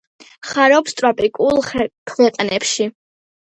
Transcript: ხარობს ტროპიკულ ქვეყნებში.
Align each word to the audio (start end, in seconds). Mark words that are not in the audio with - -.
ხარობს 0.51 0.97
ტროპიკულ 1.01 1.63
ქვეყნებში. 1.75 2.91